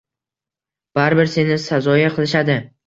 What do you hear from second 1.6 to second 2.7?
sazoyi qilishadi.